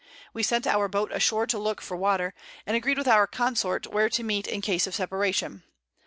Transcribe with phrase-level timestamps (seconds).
[0.33, 2.33] We sent our Boat ashore to look for Water,
[2.65, 5.61] and agreed with our Consort where to meet in case of Separation.